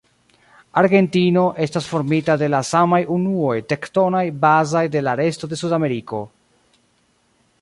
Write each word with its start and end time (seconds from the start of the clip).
Argentino 0.81 1.43
estas 1.65 1.89
formita 1.91 2.37
de 2.43 2.49
la 2.55 2.63
samaj 2.71 3.01
unuoj 3.19 3.53
tektonaj 3.75 4.25
bazaj 4.47 4.85
de 4.97 5.05
la 5.09 5.17
resto 5.25 5.53
de 5.53 5.65
Sudameriko. 5.65 6.27